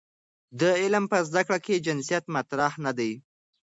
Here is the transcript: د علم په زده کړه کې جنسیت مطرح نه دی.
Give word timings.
د 0.59 0.61
علم 0.81 1.05
په 1.11 1.17
زده 1.27 1.41
کړه 1.47 1.59
کې 1.65 1.83
جنسیت 1.85 2.23
مطرح 2.35 2.71
نه 2.85 2.91
دی. 2.97 3.11